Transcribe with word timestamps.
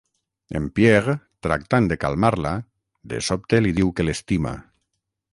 En 0.59 0.63
Pierre, 0.77 1.13
tractant 1.47 1.89
de 1.91 1.97
calmar-la, 2.05 2.53
de 3.11 3.19
sobte 3.27 3.59
li 3.65 3.75
diu 3.81 3.93
que 4.01 4.07
l'estima. 4.07 4.55